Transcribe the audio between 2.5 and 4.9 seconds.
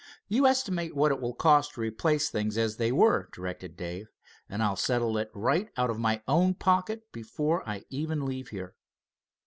as they were," directed Dave, "and I'll